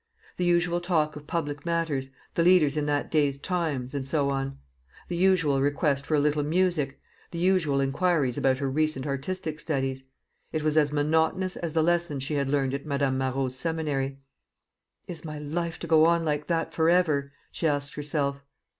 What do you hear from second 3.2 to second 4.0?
Times,